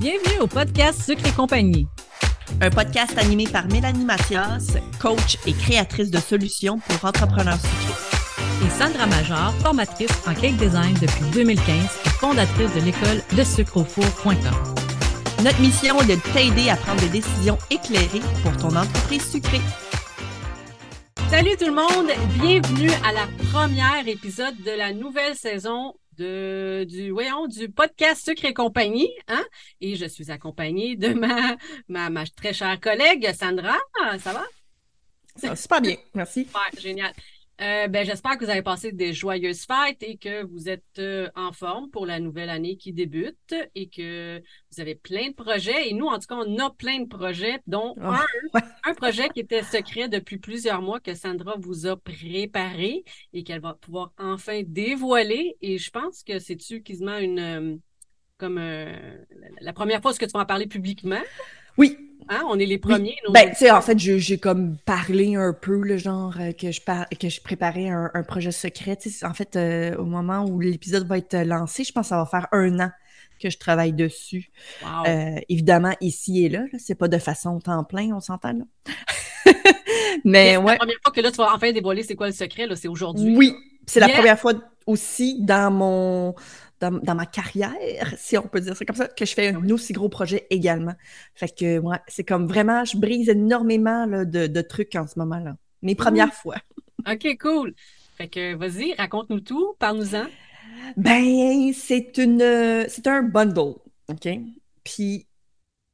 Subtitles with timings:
[0.00, 1.86] Bienvenue au podcast Sucre et compagnie.
[2.60, 8.66] Un podcast animé par Mélanie Mathias, coach et créatrice de solutions pour entrepreneurs sucrés.
[8.66, 11.66] Et Sandra Major, formatrice en cake design depuis 2015
[12.04, 14.34] et fondatrice de l'école de sucreaufour.com.
[15.42, 19.60] Notre mission est de t'aider à prendre des décisions éclairées pour ton entreprise sucrée.
[21.30, 22.10] Salut tout le monde,
[22.40, 28.44] bienvenue à la première épisode de la nouvelle saison de, du, voyons, du podcast Sucre
[28.44, 29.10] et compagnie.
[29.28, 29.44] Hein?
[29.80, 31.56] Et je suis accompagnée de ma,
[31.88, 33.78] ma, ma très chère collègue Sandra.
[34.18, 34.44] Ça va?
[35.36, 36.46] Ça va super bien, merci.
[36.54, 37.12] Ouais, génial.
[37.62, 41.28] Euh, ben, J'espère que vous avez passé des joyeuses fêtes et que vous êtes euh,
[41.36, 45.88] en forme pour la nouvelle année qui débute et que vous avez plein de projets.
[45.88, 48.10] Et nous, en tout cas, on a plein de projets, dont Oh,
[48.54, 53.44] un, un projet qui était secret depuis plusieurs mois que Sandra vous a préparé et
[53.44, 55.56] qu'elle va pouvoir enfin dévoiler.
[55.60, 57.38] Et je pense que c'est-tu quasiment une...
[57.38, 57.76] euh,
[58.38, 59.18] comme euh,
[59.60, 61.22] la première fois que tu vas en parler publiquement?
[61.78, 61.96] Oui.
[62.28, 62.42] Hein?
[62.48, 63.16] On est les premiers.
[63.30, 66.80] Ben, tu sais, en fait, j'ai comme parlé un peu, le genre, euh, que je,
[66.80, 68.98] par- que je préparais un, un projet secret.
[69.22, 72.26] En fait, euh, au moment où l'épisode va être lancé, je pense que ça va
[72.26, 72.90] faire un an
[73.40, 74.50] que je travaille dessus.
[74.82, 74.88] Wow.
[75.08, 78.64] Euh, évidemment, ici et là, là c'est pas de façon temps plein, on s'entend là.
[80.24, 82.32] Mais C'est ouais, la première fois que là, tu vas enfin dévoiler c'est quoi le
[82.32, 83.36] secret, là, c'est aujourd'hui.
[83.36, 83.54] oui,
[83.86, 84.16] c'est la Yeah.
[84.16, 84.52] première fois
[84.86, 86.34] aussi dans mon
[86.82, 89.70] dans, dans ma carrière, si on peut dire ça comme ça, que je fais un
[89.70, 90.94] aussi gros projet également.
[91.34, 95.18] Fait que ouais, c'est comme vraiment, je brise énormément là, de, de trucs en ce
[95.18, 95.56] moment là.
[95.82, 96.56] Mes premières fois.
[97.10, 97.74] OK, cool.
[98.16, 100.26] Fait que vas-y, raconte-nous tout, parle-nous-en.
[100.96, 103.74] Ben, c'est une c'est un bundle,
[104.08, 104.28] OK?
[104.84, 105.26] Puis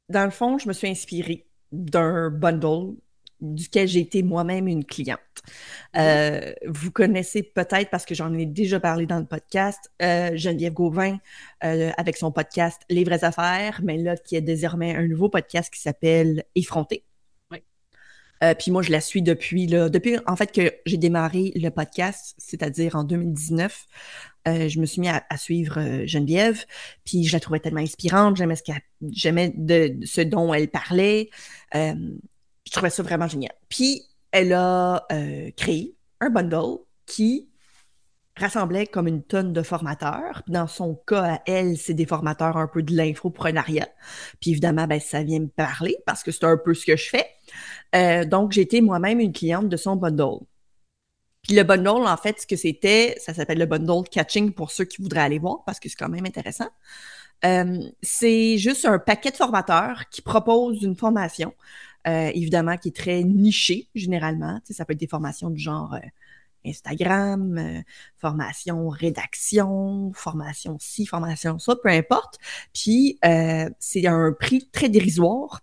[0.09, 2.95] dans le fond, je me suis inspirée d'un bundle
[3.41, 5.19] duquel j'ai été moi-même une cliente.
[5.95, 10.73] Euh, vous connaissez peut-être, parce que j'en ai déjà parlé dans le podcast, euh, Geneviève
[10.73, 11.17] Gauvin
[11.63, 15.73] euh, avec son podcast Les vraies affaires, mais là, qui est désormais un nouveau podcast
[15.73, 17.05] qui s'appelle Effronté.
[17.51, 17.59] Oui.
[18.57, 22.35] Puis moi, je la suis depuis, là, depuis en fait que j'ai démarré le podcast,
[22.37, 23.85] c'est-à-dire en 2019.
[24.47, 26.63] Euh, je me suis mis à, à suivre Geneviève,
[27.03, 30.69] puis je la trouvais tellement inspirante, j'aimais ce qu'elle, j'aimais de, de ce dont elle
[30.69, 31.29] parlait.
[32.69, 33.53] Je trouvais ça vraiment génial.
[33.67, 37.49] Puis elle a euh, créé un bundle qui
[38.35, 40.43] rassemblait comme une tonne de formateurs.
[40.47, 43.89] Dans son cas, elle, c'est des formateurs un peu de l'infoprenariat.
[44.39, 47.09] Puis évidemment, ben, ça vient me parler parce que c'est un peu ce que je
[47.09, 47.25] fais.
[47.95, 50.45] Euh, donc, été moi-même une cliente de son bundle.
[51.41, 54.85] Puis le bundle, en fait, ce que c'était, ça s'appelle le bundle catching pour ceux
[54.85, 56.69] qui voudraient aller voir parce que c'est quand même intéressant.
[57.45, 61.53] Euh, c'est juste un paquet de formateurs qui proposent une formation,
[62.09, 64.59] euh, évidemment, qui est très nichée, généralement.
[64.69, 65.99] Ça peut être des formations du genre euh,
[66.65, 67.81] Instagram, euh,
[68.17, 72.37] formation rédaction, formation ci, formation ça, peu importe.
[72.73, 73.19] Puis,
[73.79, 75.61] c'est un prix très dérisoire.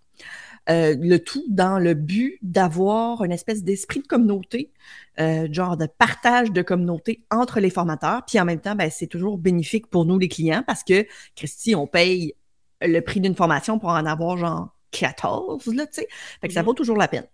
[0.69, 4.71] Le tout dans le but d'avoir une espèce d'esprit de communauté,
[5.17, 8.23] genre de partage de communauté entre les formateurs.
[8.25, 11.75] Puis en même temps, ben, c'est toujours bénéfique pour nous, les clients, parce que, Christy,
[11.75, 12.33] on paye
[12.81, 16.07] le prix d'une formation pour en avoir genre 14, là, tu sais.
[16.41, 16.65] Fait que ça Mhm.
[16.67, 17.25] vaut toujours la peine.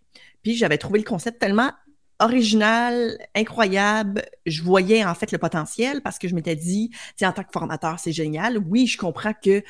[0.41, 1.71] Puis j'avais trouvé le concept tellement
[2.19, 4.23] original, incroyable.
[4.45, 7.43] Je voyais en fait le potentiel parce que je m'étais dit, tu sais, en tant
[7.43, 8.57] que formateur, c'est génial.
[8.57, 9.61] Oui, je comprends que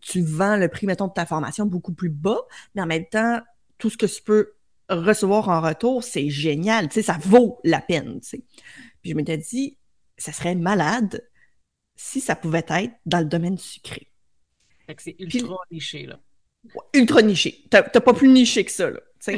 [0.00, 2.40] tu vends le prix, mettons, de ta formation beaucoup plus bas,
[2.74, 3.40] mais en même temps,
[3.78, 4.52] tout ce que tu peux
[4.88, 6.88] recevoir en retour, c'est génial.
[6.88, 8.44] Tu sais, ça vaut la peine, tu sais.
[9.02, 9.78] Puis je m'étais dit,
[10.18, 11.28] ça serait malade
[11.96, 14.08] si ça pouvait être dans le domaine sucré.
[14.86, 16.18] Fait que c'est Puis- ultra niché, là.
[16.94, 17.64] Ultra niché.
[17.70, 19.00] T'as t'as pas plus niché que ça, là.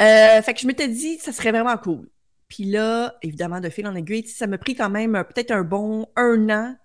[0.00, 2.08] Euh, fait que je m'étais dit, ça serait vraiment cool.
[2.48, 6.06] Puis là, évidemment, de fil en aiguille, ça m'a pris quand même peut-être un bon
[6.16, 6.76] un an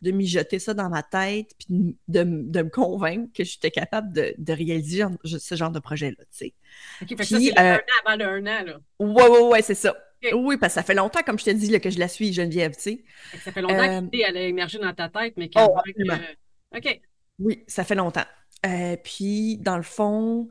[0.00, 4.34] de mijoter ça dans ma tête, puis de, de me convaincre que j'étais capable de,
[4.36, 6.54] de réaliser ce genre de projet-là, tu sais.
[7.02, 8.80] OK, fait que Puis, ça, c'est euh, un an avant le un an, là.
[8.98, 9.94] Ouais, ouais, ouais, c'est ça.
[10.34, 12.32] Oui, parce que ça fait longtemps, comme je te dis, là, que je la suis,
[12.32, 13.04] Geneviève, tu sais.
[13.44, 16.76] Ça fait longtemps Euh, que l'idée, elle a émergé dans ta tête, mais qu'avant Oh,
[16.76, 17.00] OK.
[17.38, 18.24] Oui, ça fait longtemps.
[18.66, 20.48] Euh, puis, dans le fond,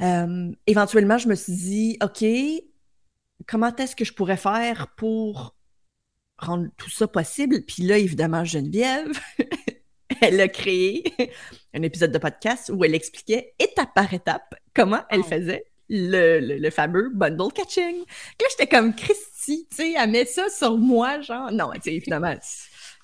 [0.00, 2.24] euh, éventuellement, je me suis dit, OK,
[3.46, 5.54] comment est-ce que je pourrais faire pour
[6.38, 7.62] rendre tout ça possible?
[7.66, 9.10] Puis là, évidemment, Geneviève,
[10.20, 11.04] elle a créé
[11.74, 16.58] un épisode de podcast où elle expliquait étape par étape comment elle faisait le, le-
[16.58, 17.98] le fameux bundle catching.
[17.98, 19.37] Là, j'étais comme Christy,
[19.70, 22.34] tu sais, elle met ça sur moi, genre, non, tu sais, évidemment,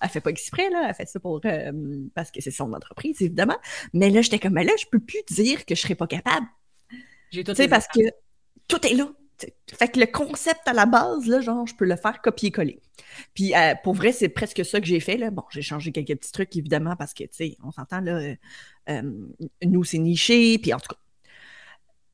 [0.00, 1.72] elle fait pas exprès, là, elle fait ça pour, euh,
[2.14, 3.58] parce que c'est son entreprise, évidemment.
[3.92, 6.46] Mais là, j'étais comme, mais là, je peux plus dire que je serais pas capable.
[7.30, 8.00] J'ai tout Tu sais, parce que
[8.68, 9.08] tout est là.
[9.78, 12.80] fait que le concept à la base, là, genre, je peux le faire copier-coller.
[13.34, 15.16] Puis euh, pour vrai, c'est presque ça que j'ai fait.
[15.16, 15.30] Là.
[15.30, 18.34] Bon, j'ai changé quelques petits trucs, évidemment, parce que, tu sais, on s'entend, là, euh,
[18.90, 19.02] euh,
[19.62, 20.94] nous, c'est niché, puis en tout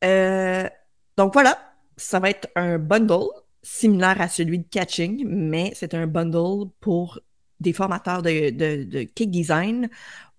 [0.03, 0.71] cas.
[1.17, 3.29] donc voilà, ça va être un bundle
[3.63, 7.21] similaire à celui de Catching, mais c'est un bundle pour
[7.61, 9.91] des formateurs de, de, cake design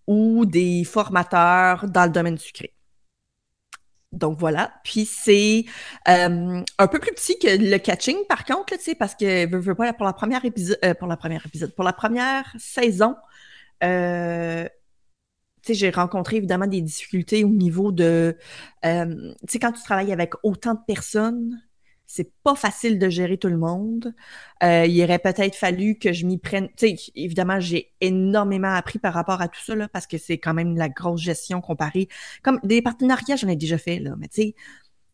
[0.07, 2.73] ou des formateurs dans le domaine sucré.
[4.11, 4.73] Donc voilà.
[4.83, 5.65] Puis c'est
[6.09, 9.75] euh, un peu plus petit que le catching, par contre, tu sais, parce que veux,
[9.75, 13.15] pas, pour la première épisode, euh, pour la première épisode, pour la première saison,
[13.83, 14.67] euh,
[15.69, 18.35] j'ai rencontré évidemment des difficultés au niveau de,
[18.83, 18.89] tu
[19.47, 21.61] sais, quand tu travailles avec autant de personnes,
[22.13, 24.13] c'est pas facile de gérer tout le monde.
[24.63, 26.67] Euh, il aurait peut-être fallu que je m'y prenne.
[26.75, 30.37] Tu sais, évidemment, j'ai énormément appris par rapport à tout ça, là, parce que c'est
[30.37, 32.09] quand même la grosse gestion comparée.
[32.43, 34.55] Comme des partenariats, j'en ai déjà fait, là, mais tu sais,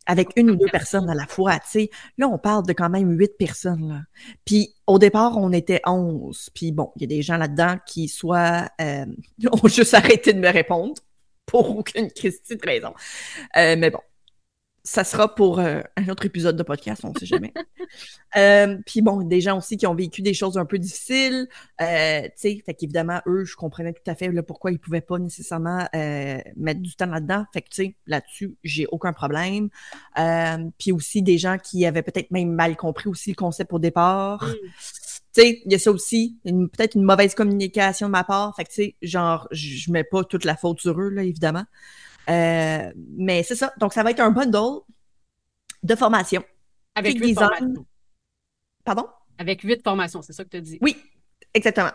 [0.07, 1.89] avec une ou deux personnes à la fois, tu sais.
[2.17, 4.01] Là, on parle de quand même huit personnes, là.
[4.43, 6.49] Puis au départ, on était onze.
[6.55, 9.05] Puis bon, il y a des gens là-dedans qui soit euh,
[9.51, 10.95] ont juste arrêté de me répondre
[11.45, 12.93] pour aucune question de raison.
[13.55, 13.99] Euh, mais bon,
[14.87, 17.53] ça sera pour euh, un autre épisode de podcast, on ne sait jamais.
[18.37, 21.49] euh, puis bon, des gens aussi qui ont vécu des choses un peu difficiles,
[21.81, 25.01] euh, tu sais, fait qu'évidemment, eux, je comprenais tout à fait là, pourquoi ils pouvaient
[25.01, 25.89] pas nécessairement
[26.55, 27.43] mettre du temps là-dedans.
[27.53, 29.67] Fait que, tu sais, là-dessus, j'ai aucun problème.
[30.77, 34.45] Puis aussi des gens qui avaient peut-être même mal compris aussi le concept au départ.
[34.45, 34.53] Mm.
[35.33, 38.55] Tu sais, il y a ça aussi, peut-être une mauvaise communication de ma part.
[38.55, 41.65] Fait que, tu sais, genre, je mets pas toute la faute sur eux, là, évidemment.
[42.29, 43.73] Euh, mais c'est ça.
[43.79, 44.81] Donc, ça va être un bundle
[45.83, 46.43] de formation.
[46.95, 47.85] Avec huit formations.
[48.83, 49.07] Pardon?
[49.37, 50.77] Avec huit formations, c'est ça que tu as dit.
[50.81, 50.97] Oui,
[51.53, 51.91] exactement.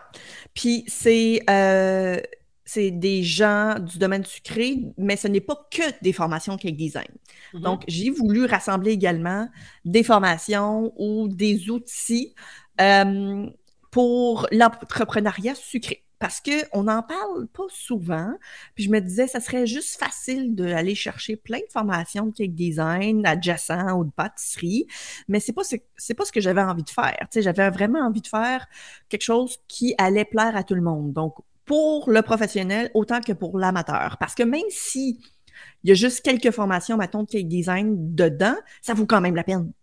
[0.53, 2.19] Puis c'est euh,
[2.65, 7.07] c'est des gens du domaine sucré, mais ce n'est pas que des formations cake design.
[7.53, 7.61] Mm-hmm.
[7.61, 9.49] Donc, j'ai voulu rassembler également
[9.83, 12.33] des formations ou des outils
[12.79, 13.45] euh,
[13.91, 18.33] pour l'entrepreneuriat sucré parce qu'on n'en parle pas souvent.
[18.75, 22.55] Puis je me disais, ça serait juste facile d'aller chercher plein de formations de cake
[22.55, 24.87] design adjacent ou de pâtisserie,
[25.27, 25.63] mais c'est pas
[25.97, 27.17] c'est pas ce que j'avais envie de faire.
[27.23, 28.65] Tu sais, j'avais vraiment envie de faire
[29.09, 31.11] quelque chose qui allait plaire à tout le monde.
[31.11, 31.35] Donc
[31.65, 35.19] pour le professionnel autant que pour l'amateur, parce que même si
[35.83, 39.35] il y a juste quelques formations, mettons, de cake design dedans, ça vaut quand même
[39.35, 39.73] la peine.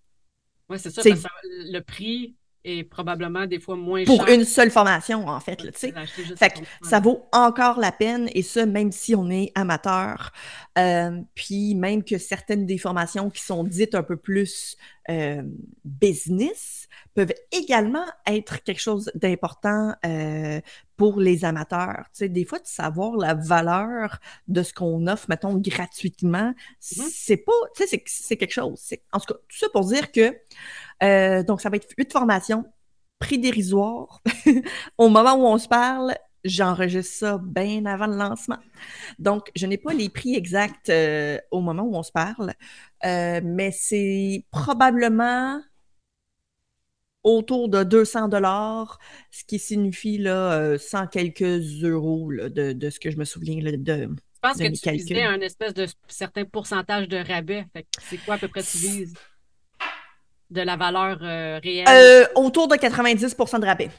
[0.70, 1.28] Oui, c'est ça, parce que
[1.70, 2.34] le prix
[2.64, 5.62] et probablement des fois moins pour une seule formation, en fait.
[5.62, 10.32] Là, fait que ça vaut encore la peine, et ça, même si on est amateur.
[10.78, 14.76] Euh, puis même que certaines des formations qui sont dites un peu plus
[15.08, 15.42] euh,
[15.84, 20.60] business peuvent également être quelque chose d'important euh,
[20.96, 22.04] pour les amateurs.
[22.12, 24.18] Tu sais, des fois, de savoir la valeur
[24.48, 26.52] de ce qu'on offre, mettons, gratuitement,
[26.82, 27.08] mm-hmm.
[27.12, 28.94] c'est pas, tu sais, c'est quelque chose.
[29.12, 30.34] En tout cas, tout ça pour dire que
[31.02, 32.64] euh, donc, ça va être huit formations,
[33.18, 34.22] prix dérisoire.
[34.98, 36.14] Au moment où on se parle,
[36.44, 38.58] j'enregistre ça bien avant le lancement.
[39.18, 42.54] Donc, je n'ai pas les prix exacts euh, au moment où on se parle,
[43.04, 45.60] euh, mais c'est probablement
[47.22, 48.98] autour de 200 dollars,
[49.30, 54.08] ce qui signifie là, 100 quelques euros de, ce que je me souviens là, de.
[54.42, 57.66] Je pense que tu disais un espèce de certain pourcentage de rabais.
[58.08, 59.14] c'est quoi à peu près tu vises?
[60.50, 61.86] de la valeur euh, réelle?
[61.88, 63.90] Euh, autour de 90% de rabais.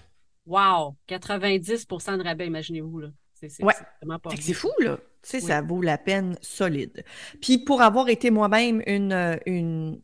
[0.52, 0.98] Wow!
[1.08, 3.00] 90% de rabais, imaginez-vous.
[3.00, 3.08] là.
[3.34, 3.74] C'est ouais.
[4.38, 4.98] C'est fou, là.
[5.24, 7.06] Tu sais, ça vaut la peine solide.
[7.42, 10.02] Puis pour avoir été moi-même une, euh, une,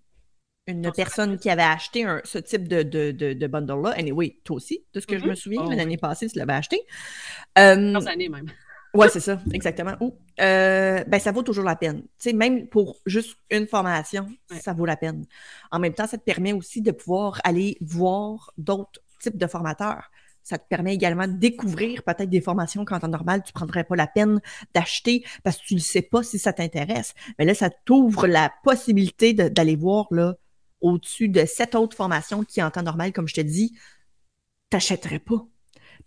[0.68, 4.86] une personne qui avait acheté un, ce type de, de, de, bundle-là, anyway, toi aussi,
[4.94, 5.36] de ce que je me mm-hmm.
[5.36, 6.82] souviens, oh, l'année passée, tu l'avais acheté.
[7.58, 8.48] Euh, années même.
[8.94, 9.96] Ouais, c'est ça, exactement.
[10.00, 12.04] Ou, euh, ben, ça vaut toujours la peine.
[12.20, 14.28] Tu sais, même pour juste une formation,
[14.62, 15.26] ça vaut la peine.
[15.72, 20.10] En même temps, ça te permet aussi de pouvoir aller voir d'autres types de formateurs.
[20.48, 23.84] Ça te permet également de découvrir peut-être des formations qu'en temps normal, tu ne prendrais
[23.84, 24.40] pas la peine
[24.74, 27.14] d'acheter parce que tu ne sais pas si ça t'intéresse.
[27.38, 30.36] Mais là, ça t'ouvre la possibilité d'aller voir là
[30.80, 33.78] au-dessus de sept autres formations qui, en temps normal, comme je te dis,
[34.70, 35.46] t'achèterais pas.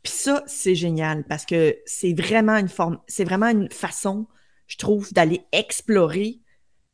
[0.03, 4.27] Puis ça, c'est génial parce que c'est vraiment une forme, c'est vraiment une façon,
[4.69, 6.41] je trouve, d'aller explorer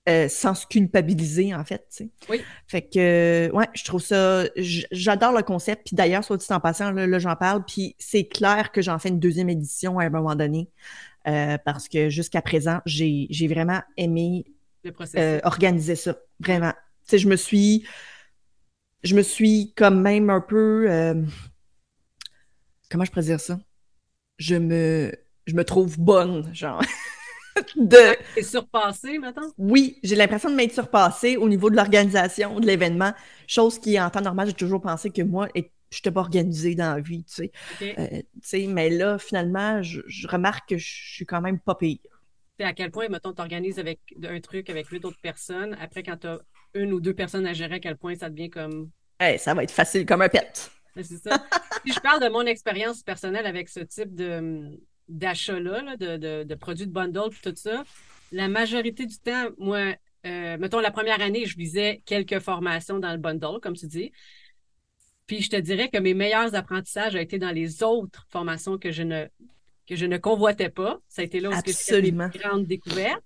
[0.09, 1.87] euh, sans se culpabiliser, en fait.
[1.91, 2.11] Tu sais.
[2.29, 2.43] Oui.
[2.67, 5.87] Fait que, ouais, je trouve ça, j'adore le concept.
[5.87, 7.65] Puis d'ailleurs, soit dit en passant, là, j'en parle.
[7.65, 10.69] Puis c'est clair que j'en fais une deuxième édition à un moment donné.
[11.27, 14.47] Euh, parce que jusqu'à présent, j'ai vraiment aimé
[15.17, 16.17] euh, organiser ça.
[16.39, 16.73] Vraiment.
[16.73, 17.85] Tu sais, je me suis,
[19.03, 20.87] je me suis comme même un peu
[22.89, 23.59] comment je pourrais dire ça?
[24.39, 25.13] Je me,
[25.47, 26.83] je me trouve bonne, genre.
[27.77, 28.17] de...
[28.35, 29.49] T'es surpassé, maintenant?
[29.59, 33.13] Oui, j'ai l'impression de m'être surpassée au niveau de l'organisation de l'événement,
[33.47, 36.95] chose qui, en temps normal, j'ai toujours pensé que moi, je n'étais pas organisée dans
[36.95, 37.53] la vie, tu sais.
[37.83, 41.99] Euh, tu sais, mais là, finalement, je, remarque que je suis quand même pas pire.
[42.61, 46.19] à quel point, mettons, tu organises avec un truc avec huit autres personnes, après, quand
[46.19, 46.41] tu as
[46.75, 48.91] une ou deux personnes à gérer, à quel point ça devient comme...
[49.39, 50.71] ça va être facile comme un pet.
[50.97, 51.45] C'est ça.
[51.85, 56.87] si je parle de mon expérience personnelle avec ce type de d'achat-là, de, de, produits
[56.87, 57.85] de bundle tout ça,
[58.33, 59.95] la majorité du temps, moi,
[60.27, 64.13] euh, mettons la première année, je lisais quelques formations dans le bundle, comme tu dis.
[65.27, 68.91] Puis je te dirais que mes meilleurs apprentissages ont été dans les autres formations que
[68.93, 69.27] je ne
[69.87, 70.99] que je ne convoitais pas.
[71.09, 73.23] Ça a été là où j'ai mes grandes découvertes.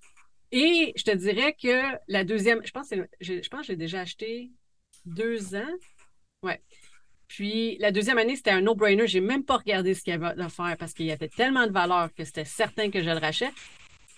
[0.52, 4.00] Et je te dirais que la deuxième, je pense, je, je pense que j'ai déjà
[4.00, 4.50] acheté
[5.06, 5.74] deux ans.
[6.42, 6.60] Ouais.
[7.30, 9.06] Puis la deuxième année, c'était un no-brainer.
[9.06, 11.64] J'ai même pas regardé ce qu'il y avait à faire parce qu'il y avait tellement
[11.64, 13.54] de valeur que c'était certain que je le rachète.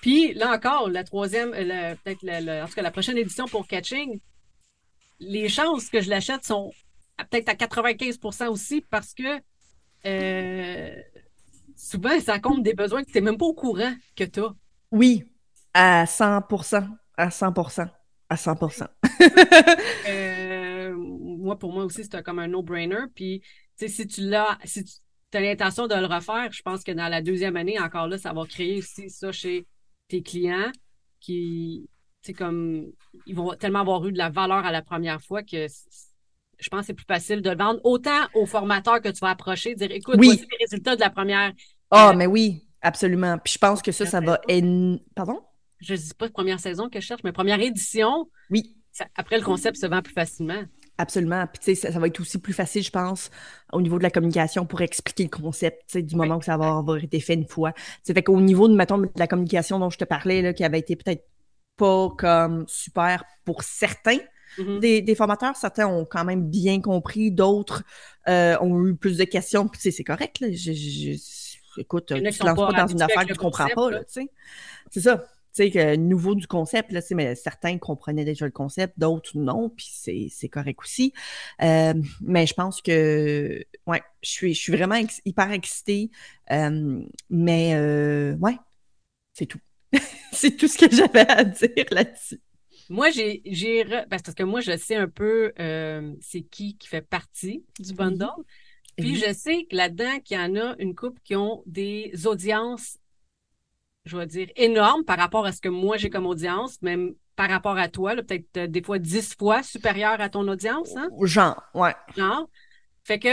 [0.00, 2.24] Puis là encore, la troisième, euh, peut-être
[2.62, 4.18] en tout cas la prochaine édition pour Catching,
[5.20, 6.72] les chances que je l'achète sont
[7.30, 9.38] peut-être à 95% aussi parce que
[10.06, 10.96] euh,
[11.76, 14.54] souvent, ça compte des besoins que tu n'es même pas au courant que tu as.
[14.90, 15.22] Oui,
[15.74, 16.88] à 100%
[17.18, 17.88] à 100%
[18.30, 18.56] à 100
[21.52, 23.04] moi, pour moi aussi, c'était comme un no-brainer.
[23.14, 23.42] Puis,
[23.76, 24.92] si tu l'as, si tu
[25.34, 28.32] as l'intention de le refaire, je pense que dans la deuxième année, encore là, ça
[28.32, 29.66] va créer aussi ça chez
[30.08, 30.72] tes clients
[31.20, 31.88] qui,
[32.22, 32.86] c'est comme,
[33.26, 35.66] ils vont tellement avoir eu de la valeur à la première fois que
[36.58, 39.30] je pense que c'est plus facile de le vendre autant aux formateurs que tu vas
[39.30, 40.26] approcher, dire écoute, oui.
[40.26, 41.52] voici les résultats de la première.
[41.90, 43.36] Ah, oh, mais oui, absolument.
[43.38, 44.40] Puis je pense que ça, ça va.
[45.14, 45.40] Pardon?
[45.80, 48.28] Je ne dis pas première saison que je cherche, mais première édition.
[48.50, 48.76] Oui.
[49.16, 50.62] après, le concept se vend plus facilement.
[51.02, 51.48] Absolument.
[51.48, 53.32] Puis, tu sais, ça, va être aussi plus facile, je pense,
[53.72, 56.56] au niveau de la communication pour expliquer le concept, tu sais, du moment où ça
[56.56, 57.72] va avoir été fait une fois.
[58.04, 60.62] C'est fait qu'au niveau de, mettons, de la communication dont je te parlais, là, qui
[60.62, 61.24] avait été peut-être
[61.76, 64.18] pas comme super pour certains,
[64.58, 65.02] mm-hmm.
[65.02, 67.82] des, formateurs, certains ont quand même bien compris, d'autres
[68.28, 70.38] euh, ont eu plus de questions, puis c'est correct.
[70.38, 70.46] Là.
[71.78, 73.90] écoute, tu ne te lances pas dans une affaire que tu comprends pas.
[73.90, 78.98] Là, c'est ça tu sais, nouveau du concept, là, mais certains comprenaient déjà le concept,
[78.98, 79.86] d'autres non, puis
[80.30, 81.12] c'est correct aussi.
[81.62, 86.10] Euh, mais je pense que, ouais, je suis, je suis vraiment hyper excitée,
[86.50, 88.56] euh, mais euh, ouais,
[89.34, 89.60] c'est tout.
[90.32, 92.40] c'est tout ce que j'avais à dire là-dessus.
[92.88, 93.42] Moi, j'ai,
[93.84, 95.52] ben, parce que moi, je sais un peu
[96.20, 98.26] c'est qui qui fait partie du bundle.
[98.96, 102.98] Puis je sais que là-dedans, qu'il y en a une couple qui ont des audiences
[104.04, 107.48] je vais dire, énorme par rapport à ce que moi j'ai comme audience, même par
[107.48, 110.94] rapport à toi, peut-être euh, des fois dix fois supérieur à ton audience.
[110.96, 111.08] Hein?
[111.22, 111.94] Genre, ouais.
[112.16, 112.48] Genre.
[113.04, 113.30] Fait que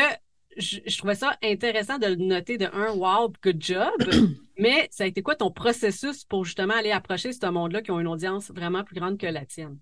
[0.57, 3.91] je, trouvais ça intéressant de le noter de un, wow, good job.
[4.57, 7.99] mais ça a été quoi ton processus pour justement aller approcher ce monde-là qui ont
[7.99, 9.77] une audience vraiment plus grande que la tienne?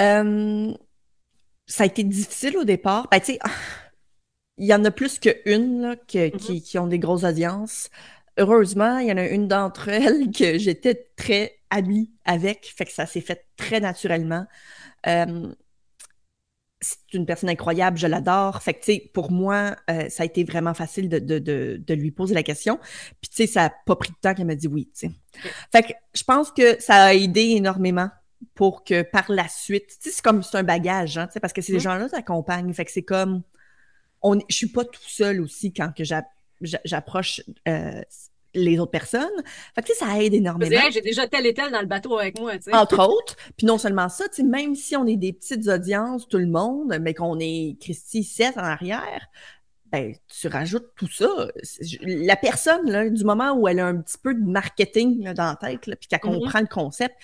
[0.00, 0.72] Euh,
[1.66, 3.08] ça a été difficile au départ.
[3.10, 3.38] Ben, tu sais,
[4.56, 6.36] il y en a plus qu'une mm-hmm.
[6.36, 7.90] qui, qui, ont des grosses audiences
[8.38, 12.92] heureusement, il y en a une d'entre elles que j'étais très amie avec, fait que
[12.92, 14.46] ça s'est fait très naturellement.
[15.06, 15.52] Euh,
[16.80, 18.62] c'est une personne incroyable, je l'adore.
[18.62, 21.38] Fait que, tu sais, pour moi, euh, ça a été vraiment facile de, de,
[21.84, 22.78] de, lui poser la question.
[23.20, 25.10] Puis, tu sais, ça n'a pas pris de temps qu'elle m'a dit oui, tu sais.
[25.72, 28.10] Fait que je pense que ça a aidé énormément
[28.54, 31.40] pour que par la suite, tu sais, c'est comme, c'est un bagage, hein, tu sais,
[31.40, 31.80] parce que ces mmh.
[31.80, 32.72] gens-là t'accompagnent.
[32.72, 33.42] Fait que c'est comme,
[34.22, 36.04] on, je suis pas tout seul aussi quand que
[36.60, 38.02] j'approche euh,
[38.54, 39.42] les autres personnes.
[39.74, 40.80] Fait que, ça aide énormément.
[40.90, 42.52] J'ai déjà tel et tel dans le bateau avec moi.
[42.72, 43.36] Entre autres.
[43.56, 46.46] Puis non seulement ça, tu sais, même si on est des petites audiences, tout le
[46.46, 49.28] monde, mais qu'on est Christy 7 en arrière,
[49.90, 51.28] ben, tu rajoutes tout ça.
[52.02, 55.56] La personne, là, du moment où elle a un petit peu de marketing dans la
[55.56, 56.40] tête, puis qu'elle mm-hmm.
[56.40, 57.14] comprend le concept,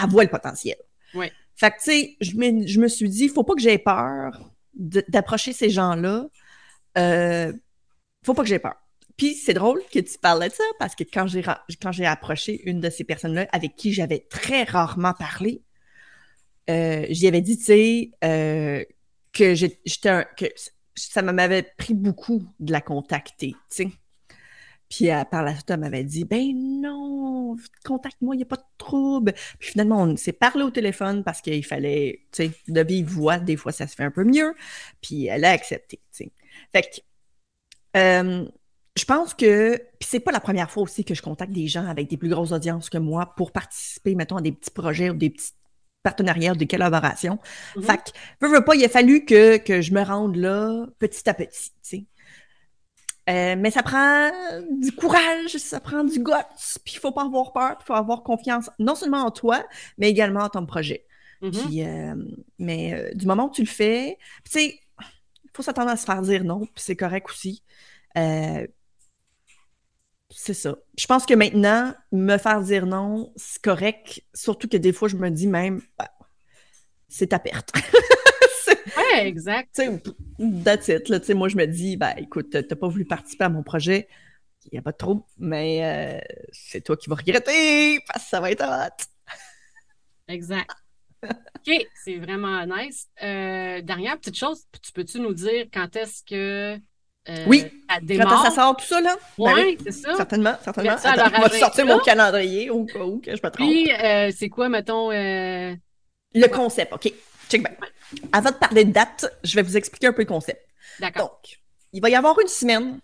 [0.00, 0.76] elle voit le potentiel.
[1.14, 1.30] Oui.
[1.56, 3.78] Fait que, tu sais, je me, je me suis dit, il faut pas que j'aie
[3.78, 6.26] peur d'approcher ces gens-là.
[6.98, 7.52] Euh,
[8.22, 8.76] faut pas que j'aie peur.
[9.16, 12.62] Puis c'est drôle que tu parlais de ça parce que quand j'ai quand j'ai approché
[12.68, 15.62] une de ces personnes-là avec qui j'avais très rarement parlé,
[16.70, 18.84] euh, j'y avais dit, tu sais, euh,
[19.32, 20.46] que j'étais que
[20.94, 23.88] ça m'avait pris beaucoup de la contacter, tu sais.
[24.88, 28.56] Puis euh, par la suite, elle m'avait dit, ben non, contacte-moi, il n'y a pas
[28.56, 29.34] de trouble.
[29.58, 33.38] Puis finalement, on s'est parlé au téléphone parce qu'il fallait, tu sais, de vive voix,
[33.38, 34.54] des fois ça se fait un peu mieux.
[35.00, 36.32] Puis elle a accepté, tu sais.
[36.72, 37.00] Fait que,
[37.94, 41.86] je pense que, puis c'est pas la première fois aussi que je contacte des gens
[41.86, 45.14] avec des plus grosses audiences que moi pour participer, mettons, à des petits projets ou
[45.14, 45.52] des petits
[46.02, 47.38] partenariats de collaboration.
[47.76, 47.82] Mm-hmm.
[47.82, 51.28] Fait que, veux, veux pas, il a fallu que, que je me rende là petit
[51.28, 52.04] à petit, tu sais.
[53.28, 54.30] Euh, mais ça prend
[54.70, 56.32] du courage, ça prend du guts,
[56.84, 59.64] puis il faut pas avoir peur, il faut avoir confiance non seulement en toi,
[59.98, 61.06] mais également en ton projet.
[61.40, 61.52] Mhm.
[61.52, 62.14] Puis, euh,
[62.58, 64.80] mais euh, du moment où tu le fais, tu sais,
[65.60, 67.62] faut s'attendre à se faire dire non, puis c'est correct aussi.
[68.16, 68.66] Euh,
[70.30, 70.76] c'est ça.
[70.96, 75.16] Je pense que maintenant, me faire dire non, c'est correct, surtout que des fois, je
[75.16, 76.10] me dis même, bah,
[77.08, 77.72] c'est ta perte.
[78.96, 79.70] Ouais, exact.
[79.74, 80.02] tu sais,
[80.64, 81.08] that's it.
[81.08, 84.08] Là, moi, je me dis, ben, écoute, t'as pas voulu participer à mon projet,
[84.66, 86.20] il n'y a pas de trouble, mais euh,
[86.52, 89.04] c'est toi qui vas regretter parce que ça va être hot.
[90.28, 90.70] Exact.
[91.24, 93.08] OK, c'est vraiment nice.
[93.22, 96.80] Euh, dernière petite chose, tu peux-tu nous dire quand est-ce que
[97.28, 99.16] euh, Oui, ça Quand ça sort tout ça, là?
[99.38, 100.14] ben Oui, c'est ça.
[100.16, 100.96] certainement, certainement.
[100.96, 103.68] Ça Attends, je vais sortir mon calendrier au cas où que je me trompe.
[103.68, 105.74] Puis, euh, c'est quoi, mettons, euh,
[106.34, 107.12] Le concept, OK.
[107.50, 107.78] Check back.
[108.32, 110.66] Avant de parler de date, je vais vous expliquer un peu le concept.
[111.00, 111.40] d'accord.
[111.42, 111.58] Donc,
[111.92, 113.00] il va y avoir une semaine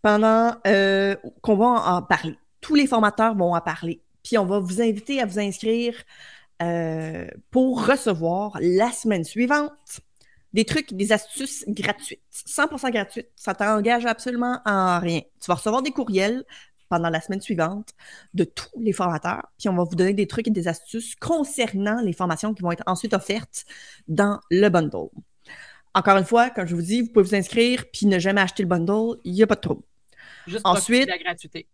[0.00, 2.38] pendant euh, qu'on va en parler.
[2.60, 4.00] Tous les formateurs vont en parler.
[4.22, 5.94] Puis on va vous inviter à vous inscrire
[6.62, 9.72] euh, pour recevoir la semaine suivante
[10.52, 12.20] des trucs, des astuces gratuites.
[12.32, 13.28] 100% gratuites.
[13.36, 15.20] Ça t'engage absolument en rien.
[15.40, 16.44] Tu vas recevoir des courriels
[16.88, 17.90] pendant la semaine suivante
[18.34, 22.00] de tous les formateurs, puis on va vous donner des trucs et des astuces concernant
[22.00, 23.64] les formations qui vont être ensuite offertes
[24.08, 25.08] dans le bundle.
[25.94, 28.64] Encore une fois, comme je vous dis, vous pouvez vous inscrire puis ne jamais acheter
[28.64, 29.82] le bundle, il n'y a pas de trouble.
[30.48, 31.68] Juste ensuite- de la gratuité.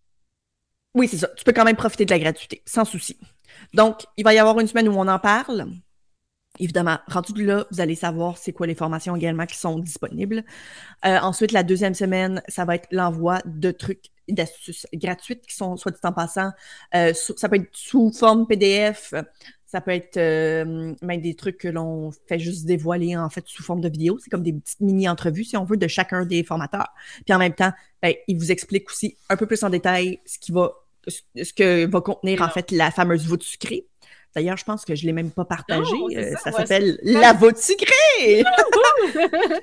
[0.95, 1.29] Oui, c'est ça.
[1.29, 3.19] Tu peux quand même profiter de la gratuité, sans souci.
[3.75, 5.67] Donc, il va y avoir une semaine où on en parle.
[6.59, 10.45] Évidemment, rendu là, vous allez savoir c'est quoi les formations également qui sont disponibles.
[11.05, 15.77] Euh, ensuite, la deuxième semaine, ça va être l'envoi de trucs d'astuces gratuites qui sont,
[15.77, 16.51] soit dit en passant,
[16.95, 19.15] euh, ça peut être sous forme PDF,
[19.67, 23.63] ça peut être euh, même des trucs que l'on fait juste dévoiler en fait sous
[23.63, 24.19] forme de vidéo.
[24.23, 26.89] C'est comme des petites mini-entrevues, si on veut, de chacun des formateurs.
[27.25, 27.73] Puis en même temps,
[28.03, 30.73] ben, il vous explique aussi un peu plus en détail ce qui va
[31.07, 33.87] ce que va contenir en fait la fameuse voûte sucrée.
[34.35, 35.93] D'ailleurs, je pense que je ne l'ai même pas partagé.
[35.93, 38.45] Non, c'est Euh, ça, s'appelle c'est- la voûte sucrée.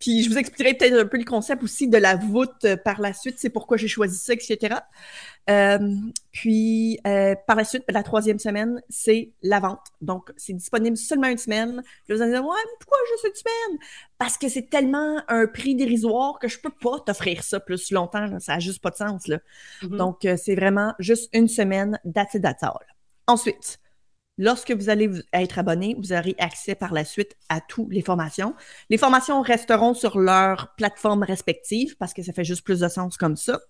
[0.00, 3.00] Puis je vous expliquerai peut-être un peu le concept aussi de la voûte euh, par
[3.00, 4.76] la suite, c'est pourquoi j'ai choisi ça, etc.
[5.48, 5.78] Euh,
[6.32, 9.86] puis euh, par la suite, la troisième semaine, c'est la vente.
[10.00, 11.82] Donc, c'est disponible seulement une semaine.
[12.06, 13.78] Puis vous allez dire, ouais, mais pourquoi juste une semaine?
[14.16, 18.26] Parce que c'est tellement un prix dérisoire que je peux pas t'offrir ça plus longtemps.
[18.26, 18.40] là.
[18.40, 19.28] Ça a juste pas de sens.
[19.28, 19.38] Là.
[19.82, 19.96] Mhm.
[19.98, 22.80] Donc, euh, c'est vraiment juste une semaine, that's it, that's all.
[23.26, 23.78] Ensuite,
[24.40, 28.54] lorsque vous allez être abonné, vous aurez accès par la suite à toutes les formations.
[28.88, 33.16] Les formations resteront sur leur plateforme respective parce que ça fait juste plus de sens
[33.16, 33.60] comme ça.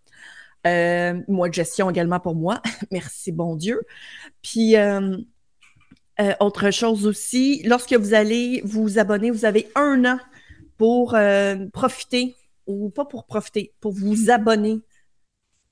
[0.66, 2.62] Euh, moi de gestion également pour moi.
[2.92, 3.80] Merci, bon Dieu.
[4.42, 5.18] Puis, euh,
[6.20, 10.18] euh, autre chose aussi, lorsque vous allez vous abonner, vous avez un an
[10.76, 14.80] pour euh, profiter, ou pas pour profiter, pour vous abonner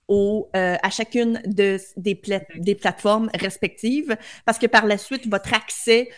[0.08, 4.16] au, euh, à chacune de, des, pla- des plateformes respectives,
[4.46, 6.08] parce que par la suite, votre accès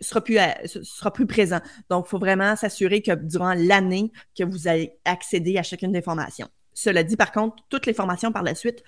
[0.00, 1.60] sera plus, à- sera plus présent.
[1.90, 6.00] Donc, il faut vraiment s'assurer que durant l'année, que vous allez accéder à chacune des
[6.02, 6.48] formations.
[6.72, 8.82] Cela dit, par contre, toutes les formations par la suite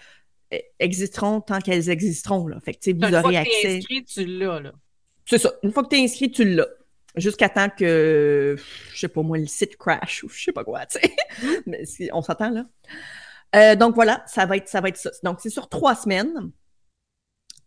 [0.55, 2.47] euh, existeront tant qu'elles existeront.
[2.47, 2.59] Là.
[2.65, 3.77] Fait que, vous Une fois aurez que t'es accès.
[3.79, 4.63] inscrit, tu l'as.
[5.27, 5.53] C'est ça.
[5.63, 6.69] Une fois que tu es inscrit, tu l'as.
[7.15, 8.57] Jusqu'à temps que,
[8.95, 11.15] je sais pas moi, le site crash ou je sais pas quoi, tu sais.
[11.67, 12.65] Mais si- on s'entend là.
[13.55, 14.81] Euh, donc voilà, ça va être ça.
[14.81, 15.11] Va être ça.
[15.23, 16.53] Donc c'est sur trois semaines.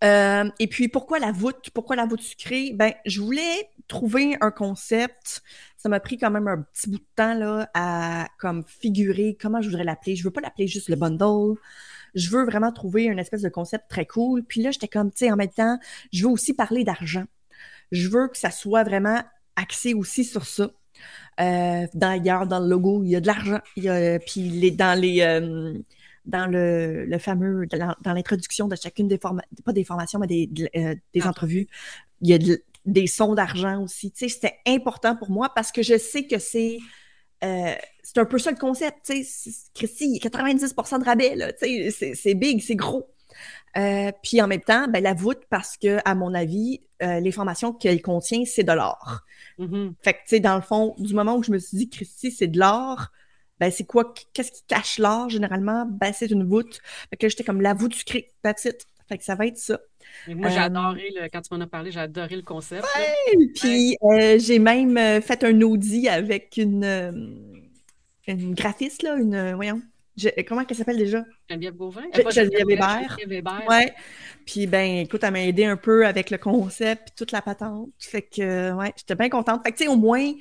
[0.03, 1.69] Euh, et puis pourquoi la voûte?
[1.73, 2.73] Pourquoi la voûte sucrée?
[2.73, 5.41] Ben, je voulais trouver un concept.
[5.77, 9.61] Ça m'a pris quand même un petit bout de temps là, à comme figurer comment
[9.61, 10.15] je voudrais l'appeler.
[10.15, 11.55] Je veux pas l'appeler juste le bundle.
[12.13, 14.43] Je veux vraiment trouver un espèce de concept très cool.
[14.43, 15.77] Puis là, j'étais comme, tu sais, en même temps,
[16.11, 17.25] je veux aussi parler d'argent.
[17.91, 19.21] Je veux que ça soit vraiment
[19.55, 20.71] axé aussi sur ça.
[21.39, 23.59] Euh, D'ailleurs, dans le logo, il y a de l'argent.
[23.75, 25.73] Puis les, dans les euh,
[26.25, 30.47] dans le, le fameux dans, l'introduction de chacune des formations, pas des formations, mais des,
[30.47, 31.29] de- euh, des Ah.
[31.29, 31.67] entrevues,
[32.21, 34.11] il y a de- des sons d'argent aussi.
[34.11, 36.77] Tu sais, c'était important pour moi parce que je sais que c'est
[37.43, 38.97] euh, c'est un peu ça le concept.
[39.05, 41.53] Tu sais, Christy, il y a 90% de rabais, là.
[41.53, 43.07] Tu sais, c'est big, c'est gros.
[43.77, 47.31] Euh, puis en même temps, ben, la voûte, parce que, à mon avis, euh, les
[47.31, 49.19] formations qu'elle contient, c'est de l'or.
[49.57, 49.95] Mhm.
[50.01, 52.31] Fait que, tu sais, dans le fond, du moment où je me suis dit, Christy,
[52.31, 53.07] c'est de l'or,
[53.59, 55.85] ben, c'est quoi, qu'est-ce qui cache l'or, généralement?
[55.85, 56.81] Ben, c'est une voûte.
[57.09, 58.87] Fait que j'étais comme la voûte sucrée, it.
[59.07, 59.79] Fait que ça va être ça.
[60.27, 62.85] Et moi, j'ai Euh, adoré, le, quand tu m'en as parlé, j'ai adoré le concept.
[63.55, 67.53] Puis, euh, j'ai même fait un audit avec une,
[68.27, 69.81] une graphiste, là, une, voyons,
[70.17, 71.23] je- comment elle s'appelle déjà?
[71.49, 72.03] Geneviève Gauvin?
[72.13, 72.67] Je- Geneviève.
[73.69, 73.93] Ouais.
[74.45, 77.89] Puis ben, écoute, elle m'a aidé un peu avec le concept toute la patente.
[77.99, 79.61] Fait que ouais, j'étais bien contente.
[79.63, 80.31] Fait que tu sais, au moins,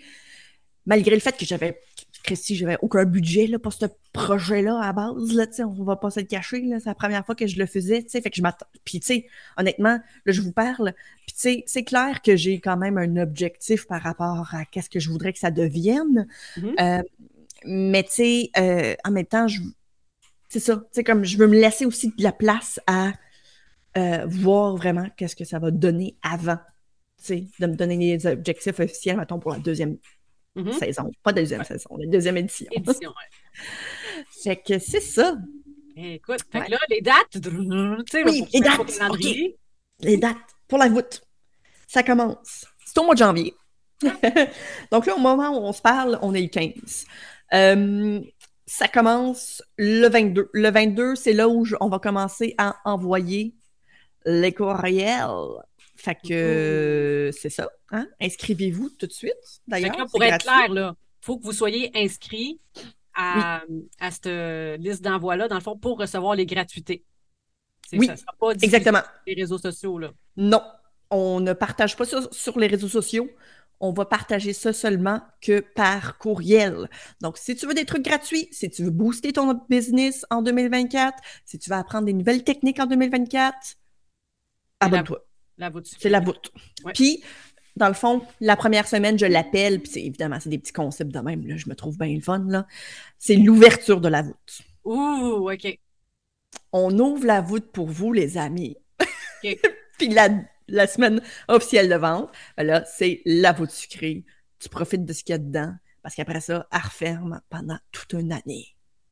[0.86, 1.80] malgré le fait que j'avais
[2.22, 3.84] Christy, j'avais aucun budget là, pour ce
[4.14, 5.34] projet-là à base.
[5.34, 6.62] Là, tu sais, on va pas se le cacher.
[6.62, 8.02] là, C'est la première fois que je le faisais.
[8.02, 8.64] tu sais, Fait que je m'attends.
[8.82, 9.26] Puis, tu sais,
[9.58, 10.94] honnêtement, là, je vous parle.
[11.26, 14.88] Puis, tu sais, c'est clair que j'ai quand même un objectif par rapport à qu'est-ce
[14.88, 16.26] que je voudrais que ça devienne.
[16.56, 16.74] Mhm.
[16.80, 17.02] Euh,
[17.66, 19.60] mais, tu sais, euh, en même temps, je...
[20.48, 20.76] c'est ça.
[20.76, 23.12] Tu sais, comme je veux me laisser aussi de la place à
[23.96, 26.58] euh, voir vraiment qu'est-ce que ça va donner avant.
[27.18, 29.96] Tu sais, de me donner les objectifs officiels, mettons, pour la deuxième
[30.56, 30.72] Mhm.
[30.72, 31.10] saison.
[31.24, 32.66] Pas deuxième saison, la deuxième édition.
[32.70, 34.24] Édition, ouais.
[34.44, 35.36] Fait que c'est ça.
[35.96, 36.70] Écoute, fait que Ouais.
[36.70, 37.40] là, les dates, tu
[38.10, 39.56] sais, Oui, les dates, calendrier.
[40.00, 40.36] Les dates
[40.68, 41.22] pour la voûte.
[41.88, 42.66] Ça commence.
[42.84, 43.54] C'est au mois de janvier.
[44.92, 47.04] Donc là, au moment où on se parle, on est le 15.
[47.52, 48.20] Euh,
[48.66, 50.48] ça commence le 22.
[50.52, 53.54] Le 22, c'est là où je- on va commencer à envoyer
[54.24, 55.28] les courriels.
[55.96, 57.68] Fait que c'est ça.
[57.90, 58.08] Hein?
[58.20, 59.32] Inscrivez-vous tout de suite.
[59.68, 60.48] D'ailleurs, pour être gratuit.
[60.48, 62.58] clair, là, faut que vous soyez inscrit
[63.14, 63.62] à,
[64.00, 67.04] à cette liste d'envoi-là, dans le fond, pour recevoir les gratuités.
[67.92, 68.98] Oui, ça sera pas Exactement.
[69.00, 70.10] sur les réseaux sociaux, là.
[70.36, 70.62] Non,
[71.10, 73.28] on ne partage pas ça sur les réseaux sociaux.
[73.86, 76.88] On va partager ça seulement que par courriel.
[77.20, 81.18] Donc, si tu veux des trucs gratuits, si tu veux booster ton business en 2024,
[81.44, 83.54] si tu veux apprendre des nouvelles techniques en 2024,
[84.80, 85.26] abonne-toi.
[85.58, 86.50] La voûte C'est la voûte.
[86.82, 86.94] Ouais.
[86.94, 87.22] Puis,
[87.76, 91.12] dans le fond, la première semaine, je l'appelle, puis c'est évidemment, c'est des petits concepts
[91.12, 92.66] de même, là, je me trouve bien le fun, là.
[93.18, 94.62] C'est l'ouverture de la voûte.
[94.84, 95.78] Ouh, OK.
[96.72, 98.78] On ouvre la voûte pour vous, les amis.
[99.44, 99.58] OK.
[99.98, 100.30] Puis la,
[100.68, 104.24] la semaine officielle de vente, ben là, c'est la voûte sucrée.
[104.58, 108.12] Tu profites de ce qu'il y a dedans, parce qu'après ça, elle referme pendant toute
[108.14, 108.68] une année.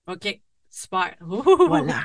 [0.06, 0.40] OK.
[0.70, 1.14] Super.
[1.68, 2.00] Voilà.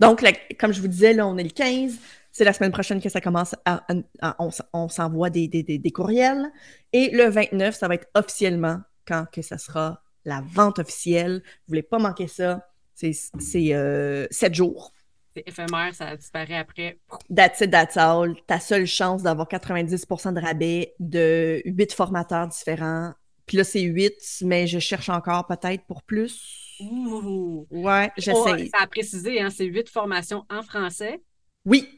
[0.00, 1.98] Donc, la- comme je vous disais, là, on est le 15.
[2.32, 4.36] C'est la semaine prochaine que ça commence à, à- à-
[4.72, 6.50] on, s'envoie des, des, des, des courriels.
[6.92, 11.42] Et le 29, ça va être officiellement quand que ça sera la vente officielle.
[11.44, 12.66] Vous voulez pas manquer ça.
[12.94, 14.92] C'est euh, sept jours.
[15.36, 16.98] C'est éphémère, ça disparaît après.
[17.34, 18.34] That's it, that's all.
[18.46, 23.12] Ta seule chance d'avoir 90% de rabais de huit formateurs différents.
[23.46, 26.76] Puis là, c'est 8, mais je cherche encore peut-être pour plus.
[26.80, 27.66] Ouh.
[27.70, 28.68] Ouais, Oh, j'essaie.
[28.68, 31.20] ça a précisé, hein, c'est huit formations en français.
[31.64, 31.88] Oui.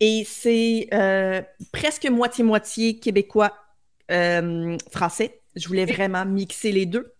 [0.00, 3.56] Et c'est euh, presque moitié-moitié québécois
[4.10, 5.40] euh, français.
[5.54, 7.12] Je voulais vraiment mixer les deux.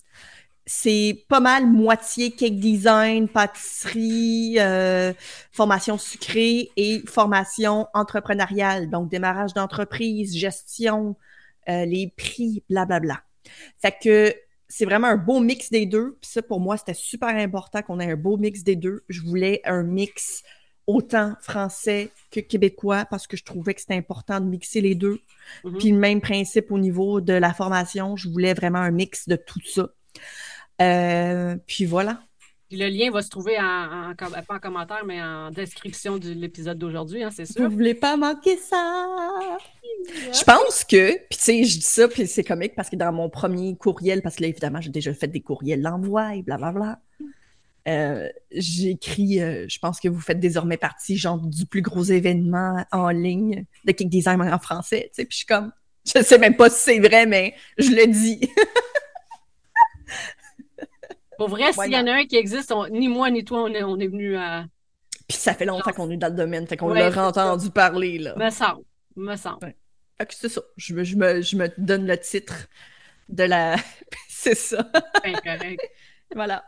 [0.67, 5.13] C'est pas mal moitié cake design, pâtisserie, euh,
[5.53, 8.91] formation sucrée et formation entrepreneuriale.
[8.91, 11.17] Donc, démarrage d'entreprise, gestion,
[11.69, 13.23] euh, les prix, blablabla.
[13.81, 14.35] Fait que
[14.69, 16.19] c'est vraiment un beau mix des deux.
[16.21, 19.05] Puis ça, pour moi, c'était super important qu'on ait un beau mix des deux.
[19.09, 20.43] Je voulais un mix
[20.87, 25.21] autant français que québécois parce que je trouvais que c'était important de mixer les deux.
[25.65, 25.79] Mhm.
[25.79, 29.37] Puis le même principe au niveau de la formation, je voulais vraiment un mix de
[29.37, 29.89] tout ça.
[30.83, 32.23] Euh, puis voilà.
[32.71, 37.23] Le lien va se trouver en, pas en commentaire, mais en description de l'épisode d'aujourd'hui,
[37.23, 37.71] hein, c'est Vous sûr.
[37.71, 39.07] voulez pas manquer ça?
[40.33, 43.13] Je pense que, puis tu sais, je dis ça, puis c'est comique parce que dans
[43.13, 46.99] mon premier courriel, parce que là, évidemment, j'ai déjà fait des courriels d'envoi et blablabla,
[47.87, 52.03] euh, j'ai écrit, euh, je pense que vous faites désormais partie, genre, du plus gros
[52.03, 55.71] événement en ligne de Kick Design en français, tu sais, puis je suis comme,
[56.05, 58.41] je sais même pas si c'est vrai, mais je le dis.
[61.39, 63.69] Pour vrai, s'il y en a un qui existe, on- ni moi ni toi, on
[63.69, 64.67] est, on est venu à.
[65.29, 67.27] Puis ça fait longtemps qu'on est dans le domaine, fait qu'on Ouais, l'a ça.
[67.27, 68.35] entendu parler, là.
[68.37, 68.85] Me semble.
[69.17, 69.75] Me semble.
[70.19, 72.69] Que c'est ça, je me, je, me, je me donne le titre
[73.29, 73.77] de la...
[74.29, 74.89] c'est ça,
[75.25, 75.81] Bien correct.
[76.35, 76.65] voilà.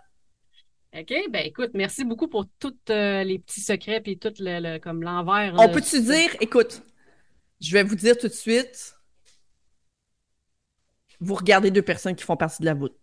[0.98, 5.02] OK, ben écoute, merci beaucoup pour tous les petits secrets puis tout le, le- comme
[5.02, 5.54] l'envers.
[5.58, 6.82] On peut-tu dire, écoute,
[7.60, 8.94] je vais vous dire tout de suite,
[11.20, 12.96] vous regardez deux personnes qui font partie de la voûte.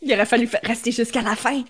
[0.00, 1.62] Il aurait fallu fa- rester jusqu'à la fin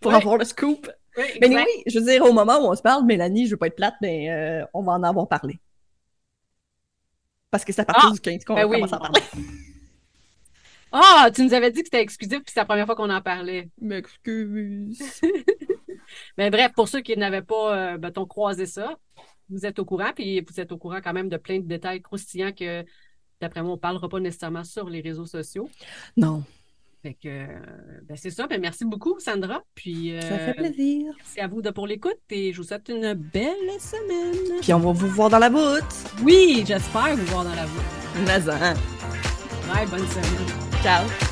[0.00, 0.90] pour avoir le scoop.
[1.16, 3.56] Oui, Mais oui, je veux dire, au moment où on se parle, Mélanie, je veux
[3.56, 5.58] pas être plate, mais euh, on va en avoir parlé.
[7.50, 8.82] Parce que c'est à partir Ah, du 15 qu'on ben oui.
[8.82, 9.20] à parler.
[10.90, 13.20] Ah, tu nous avais dit que c'était exclusif puis c'est la première fois qu'on en
[13.22, 13.68] parlait.
[13.80, 15.20] M'excuse.
[16.38, 18.96] Mais bref, pour ceux qui n'avaient pas, euh, croisé ça,
[19.52, 22.00] vous êtes au courant, puis vous êtes au courant quand même de plein de détails
[22.00, 22.84] croustillants que,
[23.40, 25.68] d'après moi, on ne parlera pas nécessairement sur les réseaux sociaux.
[26.16, 26.42] Non,
[27.02, 27.46] Fait que, euh,
[28.04, 28.46] ben c'est ça.
[28.46, 29.62] Ben merci beaucoup, Sandra.
[29.74, 31.12] Puis, ça euh, fait plaisir.
[31.16, 34.60] merci à vous de pour l'écoute et je vous souhaite une belle semaine.
[34.60, 35.94] Puis on va vous voir dans la voûte.
[36.22, 37.82] Oui, j'espère vous voir dans la voie.
[38.24, 38.74] Mais hein.
[39.74, 40.82] Ouais, bonne semaine.
[40.82, 41.31] Ciao.